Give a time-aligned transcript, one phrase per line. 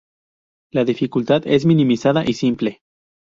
[0.71, 2.81] La dificultad es minimizada y simple.